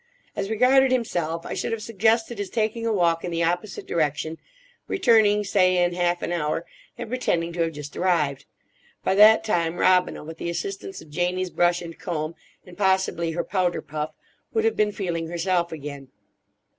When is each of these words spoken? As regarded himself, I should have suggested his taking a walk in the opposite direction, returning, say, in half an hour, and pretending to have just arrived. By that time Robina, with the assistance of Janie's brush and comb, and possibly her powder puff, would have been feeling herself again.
As 0.35 0.49
regarded 0.49 0.91
himself, 0.91 1.45
I 1.45 1.53
should 1.53 1.71
have 1.71 1.83
suggested 1.83 2.39
his 2.39 2.49
taking 2.49 2.87
a 2.87 2.91
walk 2.91 3.23
in 3.23 3.29
the 3.29 3.43
opposite 3.43 3.85
direction, 3.85 4.39
returning, 4.87 5.43
say, 5.43 5.77
in 5.77 5.93
half 5.93 6.23
an 6.23 6.31
hour, 6.31 6.65
and 6.97 7.07
pretending 7.07 7.53
to 7.53 7.61
have 7.61 7.73
just 7.73 7.95
arrived. 7.95 8.45
By 9.03 9.13
that 9.13 9.43
time 9.43 9.75
Robina, 9.77 10.23
with 10.23 10.39
the 10.39 10.49
assistance 10.49 11.03
of 11.03 11.11
Janie's 11.11 11.51
brush 11.51 11.83
and 11.83 11.99
comb, 11.99 12.33
and 12.65 12.75
possibly 12.75 13.33
her 13.33 13.43
powder 13.43 13.83
puff, 13.83 14.15
would 14.55 14.65
have 14.65 14.75
been 14.75 14.91
feeling 14.91 15.27
herself 15.27 15.71
again. 15.71 16.07